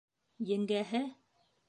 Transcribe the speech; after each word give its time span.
Еңгәһе: 0.51 1.03